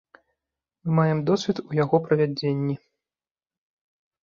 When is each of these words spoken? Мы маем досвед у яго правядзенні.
Мы 0.83 0.93
маем 0.99 1.19
досвед 1.31 1.57
у 1.69 1.77
яго 1.83 1.97
правядзенні. 2.09 2.75